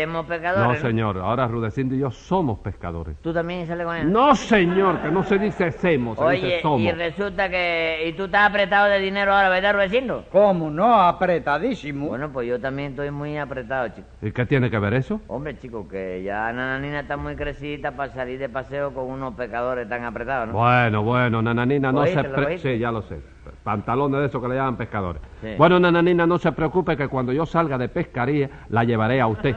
somos 0.02 0.24
No, 0.24 0.28
pescadores. 0.28 0.80
señor, 0.80 1.18
ahora 1.18 1.46
Rudecindo 1.46 1.94
y 1.94 1.98
yo 2.00 2.10
somos 2.10 2.58
pescadores. 2.58 3.16
¿Tú 3.22 3.32
también 3.32 3.66
sales 3.66 3.86
con 3.86 3.96
él? 3.96 4.10
No, 4.12 4.34
señor, 4.34 5.00
que 5.00 5.10
no 5.10 5.22
se 5.24 5.38
dice 5.38 5.70
semos, 5.70 6.18
se 6.18 6.28
dice 6.30 6.60
somos. 6.62 6.80
y 6.80 6.90
resulta 6.90 7.48
que... 7.48 8.04
¿Y 8.08 8.12
tú 8.14 8.24
estás 8.24 8.48
apretado 8.50 8.86
de 8.88 8.98
dinero 8.98 9.32
ahora, 9.32 9.48
verdad, 9.48 9.74
Rudecindo? 9.74 10.24
¿Cómo 10.32 10.70
no? 10.70 10.92
Apretadísimo. 10.94 12.08
Bueno, 12.08 12.30
pues 12.32 12.48
yo 12.48 12.60
también 12.60 12.90
estoy 12.90 13.10
muy 13.10 13.36
apretado, 13.38 13.88
chico. 13.88 14.08
¿Y 14.22 14.32
qué 14.32 14.46
tiene 14.46 14.70
que 14.70 14.78
ver 14.78 14.94
eso? 14.94 15.20
Hombre, 15.28 15.58
chico, 15.58 15.88
que 15.88 16.22
ya 16.22 16.52
Nananina 16.52 17.00
está 17.00 17.16
muy 17.16 17.36
crecidita 17.36 17.92
para 17.92 18.12
salir 18.12 18.38
de 18.38 18.48
paseo 18.48 18.92
con 18.94 19.04
unos 19.10 19.34
pescadores 19.34 19.88
tan 19.88 20.04
apretados, 20.04 20.48
¿no? 20.48 20.54
Bueno, 20.54 21.02
bueno, 21.02 21.42
Nananina, 21.42 21.92
no 21.92 22.00
¿Oíste, 22.00 22.22
se... 22.22 22.28
pre-? 22.28 22.58
Sí, 22.58 22.78
ya 22.78 22.90
lo 22.90 23.02
sé. 23.02 23.20
Pantalones 23.62 24.20
de 24.20 24.26
esos 24.26 24.42
que 24.42 24.48
le 24.48 24.54
llaman 24.56 24.76
pescadores. 24.76 25.20
Sí. 25.42 25.54
Bueno, 25.58 25.78
Nananina, 25.78 26.26
no 26.26 26.38
se 26.38 26.52
preocupe 26.52 26.96
que 26.96 27.08
cuando 27.08 27.32
yo 27.32 27.44
salga 27.46 27.76
de 27.78 27.88
pescaría, 27.88 28.48
la 28.70 28.84
llevaré 28.84 29.20
a 29.20 29.26
usted. 29.26 29.54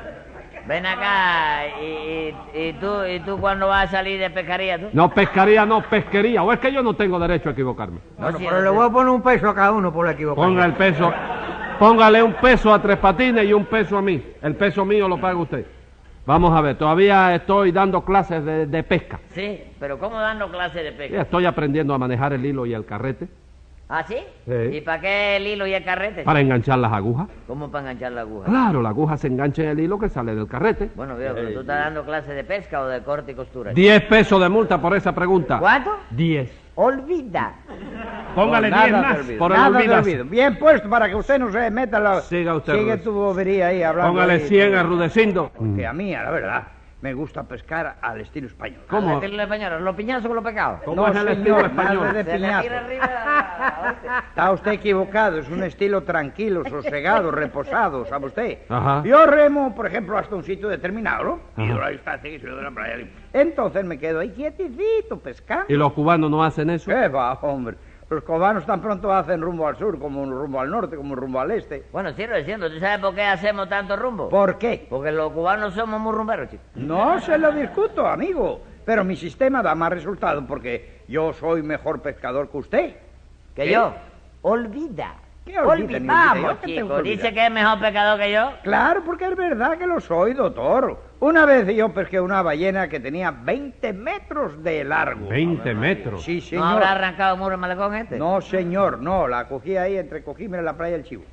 Ven 0.67 0.85
acá, 0.85 1.61
y, 1.81 1.85
y- 1.85 2.35
y 2.69 2.73
tú, 2.73 3.05
¿y 3.05 3.19
tú 3.21 3.39
cuándo 3.39 3.67
vas 3.67 3.87
a 3.87 3.91
salir 3.97 4.19
de 4.19 4.29
pescaría, 4.29 4.77
tú? 4.77 4.87
No, 4.91 5.09
pescaría, 5.09 5.65
no, 5.65 5.81
pesquería. 5.81 6.43
¿O 6.43 6.51
es 6.51 6.59
que 6.59 6.71
yo 6.73 6.83
no 6.83 6.93
tengo 6.93 7.17
derecho 7.19 7.49
a 7.49 7.51
equivocarme? 7.53 7.99
No, 8.17 8.23
Bueno, 8.23 8.37
sí, 8.37 8.45
pero 8.49 8.61
le 8.61 8.69
voy 8.69 8.85
a 8.85 8.89
poner 8.91 9.09
un 9.09 9.21
peso 9.21 9.47
a 9.49 9.55
cada 9.55 9.71
uno 9.71 9.93
por 9.93 10.05
la 10.05 10.11
equivocación. 10.11 10.49
Ponga 10.53 10.65
el 10.65 10.73
peso. 10.73 11.13
Póngale 11.79 12.21
un 12.23 12.33
peso 12.33 12.73
a 12.73 12.81
Tres 12.81 12.97
Patines 12.97 13.45
y 13.47 13.53
un 13.53 13.65
peso 13.65 13.97
a 13.97 14.01
mí. 14.01 14.21
El 14.41 14.55
peso 14.55 14.83
mío 14.83 15.07
lo 15.07 15.19
paga 15.21 15.37
usted. 15.37 15.65
Vamos 16.25 16.53
a 16.53 16.59
ver, 16.59 16.75
todavía 16.77 17.33
estoy 17.35 17.71
dando 17.71 18.03
clases 18.03 18.43
de, 18.43 18.65
de 18.65 18.83
pesca. 18.83 19.19
Sí, 19.29 19.61
pero 19.79 19.97
¿cómo 19.97 20.19
dando 20.19 20.49
clases 20.51 20.83
de 20.83 20.91
Sí, 20.91 20.97
pesca? 20.97 21.21
Estoy 21.21 21.45
aprendiendo 21.45 21.93
a 21.93 21.97
manejar 21.97 22.33
el 22.33 22.45
hilo 22.45 22.65
y 22.65 22.73
el 22.73 22.83
carrete 22.85 23.29
¿Ah, 23.89 24.03
sí? 24.05 24.17
Sí. 24.45 24.77
¿Y 24.77 24.81
para 24.81 24.99
qué 24.99 25.37
el 25.37 25.47
hilo 25.47 25.65
y 25.65 25.73
el 25.73 25.83
carrete? 25.83 26.23
para 26.23 26.41
enganchar 26.41 26.77
las 26.77 26.91
agujas. 26.91 27.27
¿Cómo 27.47 27.71
para 27.71 27.83
enganchar 27.83 28.11
la 28.11 28.21
aguja? 28.21 28.45
Claro, 28.45 28.81
la 28.81 28.89
aguja 28.89 29.15
se 29.15 29.27
engancha 29.27 29.63
en 29.63 29.69
el 29.69 29.79
hilo 29.79 29.97
que 29.97 30.09
sale 30.09 30.35
del 30.35 30.45
carrete. 30.47 30.89
Bueno, 30.93 31.15
viejo, 31.15 31.35
pero 31.35 31.53
tú 31.53 31.59
estás 31.61 31.85
dando 31.85 32.03
clases 32.03 32.35
de 32.35 32.43
pesca 32.43 32.81
o 32.81 32.87
de 32.87 33.01
corte 33.01 33.31
y 33.31 33.35
costura. 33.35 33.71
Diez 33.71 34.01
pesos 34.03 34.41
de 34.41 34.49
multa 34.49 34.81
por 34.81 34.93
esa 34.95 35.15
pregunta. 35.15 35.59
¿Cuánto? 35.59 35.95
Diez. 36.09 36.51
Olvida. 36.75 37.55
Póngale 38.35 38.67
diez 38.67 38.91
más 38.91 39.19
olvido, 39.19 39.39
por 39.39 39.51
el 39.51 39.57
nada 39.57 39.69
de 39.69 39.77
olvidas. 39.77 40.03
olvido. 40.05 40.25
Bien 40.25 40.59
puesto 40.59 40.89
para 40.89 41.07
que 41.09 41.15
usted 41.15 41.39
no 41.39 41.51
se 41.51 41.71
meta 41.71 41.99
la... 41.99 42.21
Siga 42.21 42.55
usted, 42.55 42.73
Sigue 42.77 42.97
tu 42.97 43.13
bobería 43.13 43.67
ahí 43.67 43.81
hablando. 43.83 44.11
Póngale 44.11 44.33
ahí. 44.33 44.39
cien 44.41 44.75
a 44.75 44.83
Rudecindo. 44.83 45.51
Que 45.75 45.87
a 45.87 45.93
mí, 45.93 46.13
a 46.13 46.23
la 46.23 46.31
verdad, 46.31 46.63
me 47.01 47.13
gusta 47.13 47.43
pescar 47.43 47.97
al 48.01 48.21
estilo 48.21 48.47
español. 48.47 48.81
¿Cómo? 48.89 49.17
Al 49.17 49.23
estilo 49.23 49.43
español, 49.43 49.83
¿Los 49.83 49.95
piñazos 49.95 50.25
con 50.27 50.35
los 50.35 50.43
pecados? 50.43 50.81
¿Cómo 50.83 51.03
No, 51.03 51.07
es 51.11 51.15
el 51.17 51.27
estilo 51.27 51.59
español? 51.59 52.13
de 52.13 52.23
Se 52.23 52.31
piñazo. 52.33 52.67
Está 54.29 54.51
usted 54.51 54.71
equivocado, 54.71 55.37
es 55.37 55.49
un 55.49 55.63
estilo 55.63 56.03
tranquilo, 56.03 56.63
sosegado, 56.67 57.31
reposado, 57.31 58.05
¿sabe 58.05 58.25
usted? 58.25 58.57
Ajá. 58.69 59.03
Yo 59.05 59.25
remo, 59.25 59.75
por 59.75 59.85
ejemplo, 59.85 60.17
hasta 60.17 60.35
un 60.35 60.43
sitio 60.43 60.67
determinado, 60.69 61.23
¿no? 61.23 61.39
Ajá. 61.55 61.63
Y 61.73 61.77
la 61.77 61.89
distancia 61.89 62.29
que 62.31 62.39
soy 62.39 62.55
de 62.55 62.61
la 62.61 62.71
playa. 62.71 63.07
Entonces 63.33 63.85
me 63.85 63.99
quedo 63.99 64.19
ahí 64.19 64.29
quietecito, 64.29 65.19
pescando. 65.19 65.65
¿Y 65.69 65.73
los 65.75 65.93
cubanos 65.93 66.31
no 66.31 66.43
hacen 66.43 66.69
eso? 66.71 66.89
¿Qué 66.89 67.07
va, 67.09 67.33
hombre? 67.33 67.77
Los 68.09 68.23
cubanos 68.23 68.65
tan 68.65 68.79
pronto 68.81 69.11
hacen 69.11 69.41
rumbo 69.41 69.67
al 69.67 69.75
sur, 69.77 69.99
como 69.99 70.25
rumbo 70.25 70.61
al 70.61 70.69
norte, 70.71 70.95
como 70.95 71.13
rumbo 71.13 71.41
al 71.41 71.51
este. 71.51 71.83
Bueno, 71.91 72.13
sigo 72.13 72.35
diciendo, 72.35 72.69
¿tú 72.71 72.79
sabes 72.79 72.99
por 72.99 73.13
qué 73.13 73.23
hacemos 73.23 73.67
tanto 73.67 73.97
rumbo? 73.97 74.29
¿Por 74.29 74.57
qué? 74.57 74.87
Porque 74.89 75.11
los 75.11 75.33
cubanos 75.33 75.73
somos 75.73 75.99
muy 75.99 76.13
rumberos, 76.13 76.49
chicos. 76.49 76.65
No 76.75 77.19
se 77.19 77.37
lo 77.37 77.51
discuto, 77.51 78.07
amigo. 78.07 78.61
Pero 78.85 79.03
mi 79.03 79.17
sistema 79.17 79.61
da 79.61 79.75
más 79.75 79.89
resultado 79.91 80.45
porque 80.47 81.01
yo 81.09 81.33
soy 81.33 81.61
mejor 81.61 82.01
pescador 82.01 82.49
que 82.49 82.57
usted. 82.57 82.95
Que 83.53 83.63
¿Qué? 83.65 83.71
yo. 83.71 83.93
Olvida. 84.43 85.15
¿Qué 85.45 85.59
olvida, 85.59 85.97
olvida? 85.97 86.13
Vamos, 86.13 86.51
¿Yo 86.51 86.59
qué 86.61 86.75
tengo 86.75 86.87
chico. 86.87 87.03
que 87.03 87.09
Dice 87.09 87.33
que 87.33 87.45
es 87.45 87.51
mejor 87.51 87.79
pescador 87.81 88.19
que 88.19 88.31
yo. 88.31 88.51
Claro, 88.63 89.03
porque 89.05 89.25
es 89.25 89.35
verdad 89.35 89.77
que 89.77 89.85
lo 89.85 89.99
soy, 89.99 90.33
doctor. 90.33 90.97
Una 91.19 91.45
vez 91.45 91.67
yo 91.75 91.89
pesqué 91.89 92.19
una 92.21 92.43
ballena 92.43 92.87
que 92.87 92.99
tenía 92.99 93.31
20 93.31 93.91
metros 93.93 94.61
de 94.63 94.83
largo. 94.83 95.27
20 95.27 95.73
metros. 95.73 96.23
Sí, 96.23 96.35
¿No 96.35 96.41
señor. 96.41 96.65
habrá 96.67 96.91
arrancado 96.91 97.37
muro 97.37 97.55
el 97.55 97.61
malecón 97.61 97.95
este? 97.95 98.19
No, 98.19 98.39
señor, 98.39 98.99
no, 98.99 99.27
la 99.27 99.47
cogí 99.47 99.75
ahí 99.77 99.97
entre 99.97 100.23
Cojímere 100.23 100.61
y 100.61 100.65
la 100.65 100.77
playa 100.77 100.95
del 100.95 101.05
Chivo. 101.05 101.23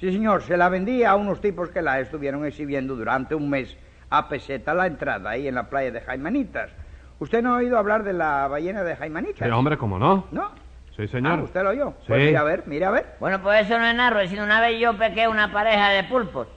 Sí, 0.00 0.10
señor, 0.10 0.42
se 0.42 0.56
la 0.56 0.70
vendí 0.70 1.04
a 1.04 1.16
unos 1.16 1.40
tipos 1.42 1.68
que 1.68 1.82
la 1.82 2.00
estuvieron 2.00 2.46
exhibiendo 2.46 2.96
durante 2.96 3.34
un 3.34 3.50
mes 3.50 3.76
a 4.08 4.28
peseta 4.28 4.72
la 4.72 4.86
entrada 4.86 5.30
ahí 5.30 5.48
en 5.48 5.54
la 5.54 5.64
playa 5.68 5.90
de 5.90 6.00
Jaimanitas. 6.00 6.70
¿Usted 7.18 7.42
no 7.42 7.54
ha 7.54 7.58
oído 7.58 7.76
hablar 7.78 8.04
de 8.04 8.12
la 8.14 8.48
ballena 8.48 8.82
de 8.84 8.96
Jaimanitas? 8.96 9.46
Sí, 9.46 9.52
hombre, 9.52 9.76
¿cómo 9.76 9.98
no? 9.98 10.26
¿No? 10.32 10.50
Sí, 10.96 11.06
señor. 11.08 11.40
Ah, 11.40 11.42
¿Usted 11.42 11.62
lo 11.62 11.70
oyó? 11.70 11.90
Sí. 12.00 12.04
Pues 12.08 12.24
mire 12.24 12.36
a 12.38 12.42
ver, 12.42 12.62
mire 12.66 12.84
a 12.86 12.90
ver. 12.90 13.06
Bueno, 13.20 13.42
pues 13.42 13.66
eso 13.66 13.78
no 13.78 13.84
es 13.86 13.94
nada, 13.94 14.26
sino 14.28 14.44
una 14.44 14.62
vez 14.62 14.80
yo 14.80 14.96
pequé 14.96 15.28
una 15.28 15.52
pareja 15.52 15.90
de 15.90 16.04
pulpos. 16.04 16.48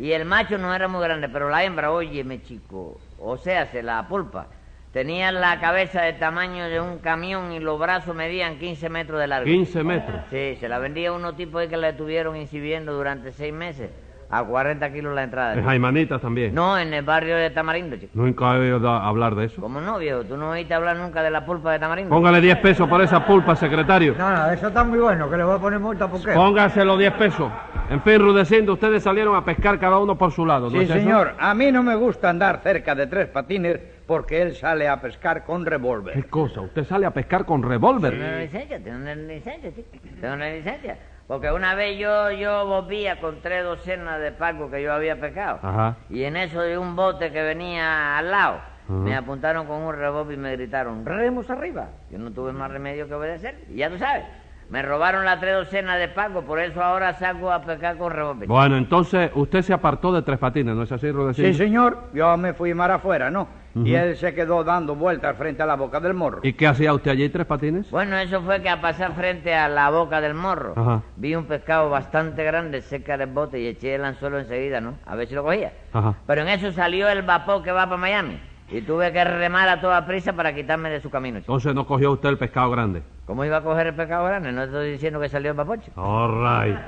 Y 0.00 0.12
el 0.12 0.24
macho 0.24 0.56
no 0.56 0.74
era 0.74 0.88
muy 0.88 1.02
grande, 1.02 1.28
pero 1.28 1.50
la 1.50 1.62
hembra, 1.62 1.92
óyeme, 1.92 2.40
chico, 2.42 2.98
o 3.18 3.36
sea, 3.36 3.66
se 3.66 3.82
la 3.82 4.08
pulpa. 4.08 4.46
Tenía 4.94 5.30
la 5.30 5.60
cabeza 5.60 6.00
del 6.00 6.18
tamaño 6.18 6.70
de 6.70 6.80
un 6.80 6.98
camión 7.00 7.52
y 7.52 7.60
los 7.60 7.78
brazos 7.78 8.16
medían 8.16 8.58
15 8.58 8.88
metros 8.88 9.20
de 9.20 9.26
largo. 9.26 9.44
15 9.44 9.84
metros. 9.84 10.22
Sí, 10.30 10.56
se 10.58 10.70
la 10.70 10.78
vendía 10.78 11.10
a 11.10 11.12
unos 11.12 11.36
tipos 11.36 11.60
ahí 11.60 11.68
que 11.68 11.76
la 11.76 11.90
estuvieron 11.90 12.34
incibiendo 12.34 12.94
durante 12.94 13.30
seis 13.32 13.52
meses. 13.52 13.90
A 14.32 14.44
40 14.44 14.92
kilos 14.92 15.12
la 15.14 15.24
entrada. 15.24 15.54
En 15.54 15.64
Jaimanitas 15.64 16.20
también. 16.20 16.54
No, 16.54 16.78
en 16.78 16.94
el 16.94 17.04
barrio 17.04 17.36
de 17.36 17.50
Tamarindo, 17.50 17.96
chico. 17.96 18.12
Nunca 18.14 18.54
he 18.56 18.60
oído 18.72 18.88
hablar 18.88 19.34
de 19.34 19.46
eso. 19.46 19.60
¿Cómo 19.60 19.80
no, 19.80 19.98
viejo? 19.98 20.22
¿Tú 20.24 20.36
no 20.36 20.50
oíste 20.50 20.72
hablar 20.72 20.96
nunca 20.98 21.20
de 21.22 21.30
la 21.30 21.44
pulpa 21.44 21.72
de 21.72 21.80
Tamarindo? 21.80 22.14
Póngale 22.14 22.40
10 22.40 22.58
pesos 22.58 22.88
por 22.88 23.02
esa 23.02 23.26
pulpa, 23.26 23.56
secretario. 23.56 24.14
No, 24.16 24.30
no, 24.30 24.50
eso 24.52 24.68
está 24.68 24.84
muy 24.84 25.00
bueno, 25.00 25.28
que 25.28 25.36
le 25.36 25.42
voy 25.42 25.56
a 25.56 25.58
poner 25.58 25.80
multa 25.80 26.06
porque... 26.08 26.32
Póngase 26.32 26.84
los 26.84 26.96
10 26.98 27.12
pesos. 27.14 27.50
En 27.90 28.00
fin, 28.02 28.20
Rudecindo, 28.20 28.74
ustedes 28.74 29.02
salieron 29.02 29.34
a 29.34 29.44
pescar 29.44 29.80
cada 29.80 29.98
uno 29.98 30.16
por 30.16 30.30
su 30.30 30.46
lado, 30.46 30.66
¿no 30.66 30.70
Sí, 30.70 30.84
es 30.84 30.90
eso? 30.90 30.94
señor. 30.94 31.34
A 31.36 31.52
mí 31.54 31.72
no 31.72 31.82
me 31.82 31.96
gusta 31.96 32.30
andar 32.30 32.60
cerca 32.62 32.94
de 32.94 33.08
tres 33.08 33.26
patines 33.26 33.80
porque 34.06 34.42
él 34.42 34.54
sale 34.54 34.86
a 34.86 35.00
pescar 35.00 35.44
con 35.44 35.64
¿Qué 35.64 35.70
revólver. 35.70 36.28
cosa? 36.28 36.60
¿Usted 36.60 36.84
sale 36.84 37.04
a 37.06 37.10
pescar 37.10 37.44
con 37.44 37.60
Tengo 37.60 37.72
revólver? 37.72 38.14
una 38.14 38.38
licencia, 38.38 38.78
tengo 38.82 38.96
una 38.98 39.14
licencia, 39.16 39.74
chico. 39.74 39.88
Tengo 40.20 40.34
una 40.34 40.50
licencia. 40.50 40.96
Porque 41.30 41.52
una 41.52 41.76
vez 41.76 41.96
yo, 41.96 42.32
yo 42.32 42.66
volvía 42.66 43.20
con 43.20 43.40
tres 43.40 43.62
docenas 43.62 44.18
de 44.18 44.32
pacos 44.32 44.68
que 44.68 44.82
yo 44.82 44.92
había 44.92 45.20
pescado. 45.20 45.60
Ajá. 45.62 45.94
Y 46.08 46.24
en 46.24 46.36
eso 46.36 46.60
de 46.60 46.76
un 46.76 46.96
bote 46.96 47.30
que 47.30 47.40
venía 47.40 48.18
al 48.18 48.32
lado, 48.32 48.58
me 48.88 49.14
apuntaron 49.14 49.64
con 49.68 49.76
un 49.76 49.94
revólver 49.94 50.36
y 50.36 50.40
me 50.40 50.50
gritaron, 50.56 51.06
remos 51.06 51.48
arriba. 51.48 51.90
Yo 52.10 52.18
no 52.18 52.32
tuve 52.32 52.52
más 52.52 52.68
remedio 52.72 53.06
que 53.06 53.14
obedecer. 53.14 53.64
Y 53.70 53.76
ya 53.76 53.88
tú 53.88 53.96
sabes, 53.96 54.24
me 54.70 54.82
robaron 54.82 55.24
las 55.24 55.38
tres 55.38 55.54
docenas 55.54 56.00
de 56.00 56.08
pacos, 56.08 56.44
por 56.44 56.58
eso 56.58 56.82
ahora 56.82 57.12
salgo 57.12 57.52
a 57.52 57.62
pescar 57.62 57.96
con 57.96 58.10
revólver. 58.10 58.48
Bueno, 58.48 58.76
entonces 58.76 59.30
usted 59.36 59.62
se 59.62 59.72
apartó 59.72 60.12
de 60.12 60.22
Tres 60.22 60.40
Patines, 60.40 60.74
¿no 60.74 60.82
es 60.82 60.90
así? 60.90 61.12
Sí, 61.34 61.54
señor. 61.54 62.08
Yo 62.12 62.36
me 62.38 62.54
fui 62.54 62.74
mar 62.74 62.90
afuera, 62.90 63.30
¿no? 63.30 63.46
Y 63.74 63.94
él 63.94 64.16
se 64.16 64.34
quedó 64.34 64.64
dando 64.64 64.94
vueltas 64.96 65.36
frente 65.36 65.62
a 65.62 65.66
la 65.66 65.76
boca 65.76 66.00
del 66.00 66.14
morro. 66.14 66.40
¿Y 66.42 66.52
qué 66.54 66.66
hacía 66.66 66.92
usted 66.92 67.12
allí, 67.12 67.28
Tres 67.28 67.46
Patines? 67.46 67.90
Bueno, 67.90 68.16
eso 68.18 68.42
fue 68.42 68.60
que 68.62 68.68
a 68.68 68.80
pasar 68.80 69.12
frente 69.14 69.54
a 69.54 69.68
la 69.68 69.90
boca 69.90 70.20
del 70.20 70.34
morro, 70.34 70.74
Ajá. 70.76 71.02
vi 71.16 71.34
un 71.36 71.44
pescado 71.44 71.88
bastante 71.88 72.42
grande 72.44 72.80
cerca 72.82 73.16
del 73.16 73.30
bote 73.30 73.60
y 73.60 73.66
eché 73.68 73.94
el 73.94 74.04
anzuelo 74.04 74.38
enseguida, 74.40 74.80
¿no? 74.80 74.94
A 75.06 75.14
ver 75.14 75.28
si 75.28 75.34
lo 75.34 75.44
cogía. 75.44 75.72
Ajá. 75.92 76.14
Pero 76.26 76.42
en 76.42 76.48
eso 76.48 76.72
salió 76.72 77.08
el 77.08 77.22
vapor 77.22 77.62
que 77.62 77.70
va 77.72 77.84
para 77.86 77.96
Miami 77.96 78.40
y 78.72 78.82
tuve 78.82 79.12
que 79.12 79.22
remar 79.24 79.68
a 79.68 79.80
toda 79.80 80.04
prisa 80.06 80.32
para 80.32 80.52
quitarme 80.54 80.90
de 80.90 81.00
su 81.00 81.10
camino. 81.10 81.38
chico. 81.40 81.52
Entonces 81.52 81.74
no 81.74 81.86
cogió 81.86 82.12
usted 82.12 82.28
el 82.28 82.38
pescado 82.38 82.70
grande. 82.70 83.02
¿Cómo 83.26 83.44
iba 83.44 83.58
a 83.58 83.62
coger 83.62 83.88
el 83.88 83.94
pescado 83.94 84.24
grande? 84.26 84.50
No 84.52 84.64
estoy 84.64 84.90
diciendo 84.92 85.20
que 85.20 85.28
salió 85.28 85.52
el 85.52 85.56
vapor, 85.56 85.80
chico. 85.80 86.00
All 86.02 86.66
right. 86.66 86.78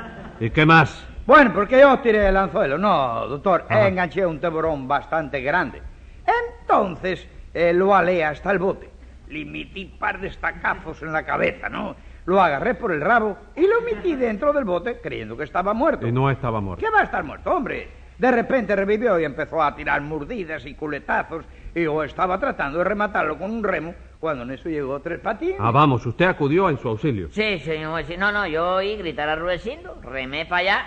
¿Y 0.40 0.50
qué 0.50 0.66
más? 0.66 1.06
Bueno, 1.26 1.52
porque 1.54 1.78
yo 1.80 1.96
tiré 2.00 2.26
el 2.28 2.36
anzuelo. 2.36 2.76
No, 2.78 3.28
doctor, 3.28 3.64
Ajá. 3.68 3.86
enganché 3.86 4.26
un 4.26 4.40
tiburón 4.40 4.88
bastante 4.88 5.40
grande. 5.40 5.80
Entonces 6.72 7.28
eh, 7.52 7.72
lo 7.72 7.94
alé 7.94 8.24
hasta 8.24 8.50
el 8.50 8.58
bote. 8.58 8.88
Le 9.28 9.44
metí 9.44 9.84
par 9.84 10.20
de 10.20 10.28
estacazos 10.28 11.02
en 11.02 11.12
la 11.12 11.24
cabeza, 11.24 11.68
¿no? 11.68 11.94
Lo 12.24 12.40
agarré 12.40 12.74
por 12.74 12.92
el 12.92 13.00
rabo 13.00 13.36
y 13.54 13.66
lo 13.66 13.82
metí 13.82 14.14
dentro 14.16 14.52
del 14.52 14.64
bote 14.64 15.00
creyendo 15.00 15.36
que 15.36 15.44
estaba 15.44 15.74
muerto. 15.74 16.06
Y 16.06 16.12
no 16.12 16.30
estaba 16.30 16.60
muerto. 16.60 16.84
¿Qué 16.84 16.90
va 16.90 17.00
a 17.00 17.04
estar 17.04 17.24
muerto, 17.24 17.50
hombre? 17.50 17.88
De 18.18 18.30
repente 18.30 18.74
revivió 18.76 19.18
y 19.18 19.24
empezó 19.24 19.62
a 19.62 19.74
tirar 19.74 20.00
mordidas 20.00 20.64
y 20.64 20.74
culetazos 20.74 21.44
y 21.74 21.82
yo 21.84 22.02
estaba 22.04 22.38
tratando 22.38 22.78
de 22.78 22.84
rematarlo 22.84 23.38
con 23.38 23.50
un 23.50 23.64
remo 23.64 23.94
cuando 24.20 24.44
en 24.44 24.52
eso 24.52 24.68
llegó 24.68 25.00
tres 25.00 25.18
patines. 25.18 25.56
Ah, 25.58 25.72
vamos, 25.72 26.06
usted 26.06 26.26
acudió 26.26 26.70
en 26.70 26.78
su 26.78 26.88
auxilio. 26.88 27.28
Sí, 27.32 27.58
señor. 27.58 28.04
No, 28.18 28.30
no, 28.30 28.46
yo 28.46 28.76
oí 28.76 28.96
gritar 28.96 29.28
a 29.28 29.36
Rudecindo, 29.36 29.98
remé 30.02 30.46
para 30.46 30.60
allá 30.60 30.86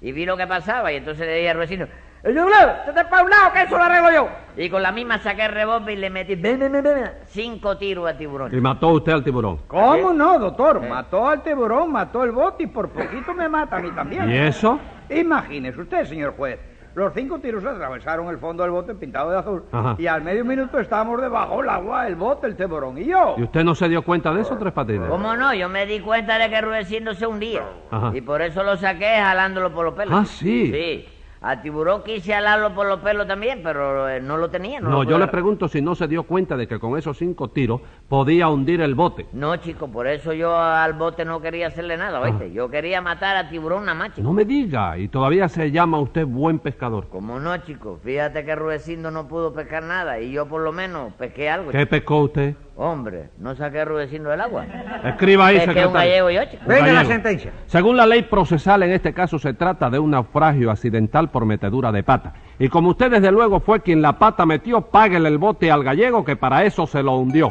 y 0.00 0.12
vi 0.12 0.24
lo 0.24 0.36
que 0.36 0.46
pasaba 0.46 0.92
y 0.92 0.96
entonces 0.96 1.26
le 1.26 1.34
dije 1.34 1.50
a 1.50 1.54
Rudecindo, 1.54 1.88
¡El 2.26 2.34
doblado! 2.34 2.72
¡Te 2.84 2.92
te 2.92 3.04
pa' 3.04 3.22
un 3.22 3.30
lado, 3.30 3.52
que 3.52 3.62
eso 3.62 3.78
lo 3.78 3.84
arreglo 3.84 4.10
yo! 4.10 4.28
Y 4.56 4.68
con 4.68 4.82
la 4.82 4.90
misma 4.90 5.18
saqué 5.18 5.44
el 5.44 5.52
revólver 5.52 5.96
y 5.96 6.00
le 6.00 6.10
metí 6.10 6.34
ven, 6.34 6.58
ven, 6.58 6.72
ven, 6.72 6.82
ven, 6.82 7.10
cinco 7.28 7.78
tiros 7.78 8.08
al 8.08 8.18
tiburón. 8.18 8.52
Y 8.52 8.60
mató 8.60 8.88
usted 8.88 9.12
al 9.12 9.22
tiburón. 9.22 9.60
¿Cómo 9.68 10.12
no, 10.12 10.36
doctor? 10.36 10.80
Mató 10.88 11.28
al 11.28 11.44
tiburón, 11.44 11.92
mató 11.92 12.24
el 12.24 12.32
bote 12.32 12.64
y 12.64 12.66
por 12.66 12.88
poquito 12.88 13.32
me 13.32 13.48
mata 13.48 13.76
a 13.76 13.80
mí 13.80 13.92
también. 13.92 14.28
¿Y 14.28 14.38
eso? 14.38 14.80
Imagínese 15.08 15.80
usted, 15.80 16.04
señor 16.04 16.34
juez. 16.36 16.58
Los 16.96 17.12
cinco 17.14 17.38
tiros 17.38 17.64
atravesaron 17.64 18.26
el 18.28 18.38
fondo 18.38 18.64
del 18.64 18.72
bote 18.72 18.94
pintado 18.96 19.30
de 19.30 19.38
azul 19.38 19.62
Ajá. 19.70 19.94
y 19.98 20.08
al 20.08 20.22
medio 20.22 20.44
minuto 20.44 20.80
estábamos 20.80 21.20
debajo 21.20 21.60
del 21.60 21.68
agua, 21.68 22.08
el 22.08 22.16
bote, 22.16 22.48
el 22.48 22.56
tiburón 22.56 22.98
y 22.98 23.04
yo. 23.04 23.36
¿Y 23.36 23.44
usted 23.44 23.62
no 23.62 23.74
se 23.76 23.88
dio 23.88 24.02
cuenta 24.02 24.32
de 24.32 24.40
eso, 24.40 24.56
Tres 24.56 24.72
Patines? 24.72 25.08
¿Cómo 25.08 25.36
no? 25.36 25.54
Yo 25.54 25.68
me 25.68 25.86
di 25.86 26.00
cuenta 26.00 26.38
de 26.38 26.50
que 26.50 26.60
Rudecindo 26.60 27.14
se 27.14 27.24
hundía. 27.26 27.62
Ajá. 27.90 28.10
Y 28.14 28.20
por 28.22 28.42
eso 28.42 28.64
lo 28.64 28.76
saqué 28.78 29.18
jalándolo 29.18 29.72
por 29.72 29.84
los 29.84 29.94
pelos. 29.94 30.12
Ah, 30.12 30.24
sí. 30.24 30.72
Sí. 30.72 31.08
Al 31.40 31.62
tiburón 31.62 32.02
quise 32.02 32.32
jalarlo 32.32 32.74
por 32.74 32.86
los 32.86 33.00
pelos 33.00 33.26
también, 33.26 33.60
pero 33.62 34.08
eh, 34.08 34.20
no 34.20 34.36
lo 34.36 34.48
tenía. 34.50 34.80
No, 34.80 34.88
No, 34.88 35.02
lo 35.04 35.10
yo 35.10 35.18
le 35.18 35.26
pregunto 35.28 35.68
si 35.68 35.82
no 35.82 35.94
se 35.94 36.08
dio 36.08 36.22
cuenta 36.22 36.56
de 36.56 36.66
que 36.66 36.78
con 36.78 36.96
esos 36.96 37.18
cinco 37.18 37.48
tiros 37.48 37.80
podía 38.08 38.48
hundir 38.48 38.80
el 38.80 38.94
bote. 38.94 39.26
No, 39.32 39.56
chico, 39.56 39.88
por 39.88 40.06
eso 40.06 40.32
yo 40.32 40.56
al 40.56 40.94
bote 40.94 41.24
no 41.24 41.40
quería 41.40 41.68
hacerle 41.68 41.96
nada, 41.96 42.20
¿oíste? 42.20 42.52
Yo 42.52 42.70
quería 42.70 43.00
matar 43.00 43.36
al 43.36 43.48
tiburón 43.50 43.84
nada 43.84 43.98
más, 43.98 44.08
chico. 44.10 44.22
No 44.22 44.32
me 44.32 44.44
diga, 44.44 44.98
y 44.98 45.08
todavía 45.08 45.48
se 45.48 45.70
llama 45.70 45.98
usted 45.98 46.26
buen 46.26 46.58
pescador. 46.58 47.08
¿Cómo 47.08 47.38
no, 47.38 47.56
chico? 47.58 47.98
Fíjate 48.02 48.44
que 48.44 48.54
Rudecindo 48.54 49.10
no 49.10 49.28
pudo 49.28 49.52
pescar 49.52 49.82
nada 49.82 50.18
y 50.20 50.32
yo 50.32 50.46
por 50.46 50.62
lo 50.62 50.72
menos 50.72 51.12
pesqué 51.14 51.50
algo. 51.50 51.70
¿Qué 51.70 51.86
pescó 51.86 52.22
usted? 52.22 52.54
Hombre, 52.78 53.30
no 53.38 53.56
saqué 53.56 53.80
a 53.80 53.84
Rudecindo 53.86 54.28
del 54.28 54.40
agua. 54.40 54.66
Escriba 55.02 55.46
ahí, 55.46 55.56
un 55.56 55.94
gallego. 55.94 56.28
Un 56.28 56.66
Venga 56.66 56.92
la 56.92 57.04
sentencia. 57.06 57.50
Según 57.64 57.96
la 57.96 58.04
ley 58.04 58.22
procesal, 58.24 58.82
en 58.82 58.92
este 58.92 59.14
caso 59.14 59.38
se 59.38 59.54
trata 59.54 59.88
de 59.88 59.98
un 59.98 60.10
naufragio 60.10 60.70
accidental 60.70 61.30
por 61.30 61.46
metedura 61.46 61.90
de 61.90 62.02
pata. 62.02 62.34
Y 62.58 62.68
como 62.68 62.90
usted 62.90 63.10
desde 63.10 63.32
luego 63.32 63.60
fue 63.60 63.80
quien 63.80 64.02
la 64.02 64.18
pata 64.18 64.44
metió, 64.44 64.82
páguele 64.82 65.28
el 65.30 65.38
bote 65.38 65.70
al 65.70 65.84
gallego 65.84 66.22
que 66.22 66.36
para 66.36 66.64
eso 66.64 66.86
se 66.86 67.02
lo 67.02 67.16
hundió. 67.16 67.48